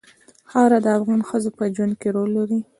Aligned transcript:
خاوره 0.49 0.79
د 0.83 0.87
افغان 0.97 1.21
ښځو 1.29 1.49
په 1.57 1.63
ژوند 1.75 1.93
کې 2.01 2.09
رول 2.15 2.29
لري. 2.37 2.59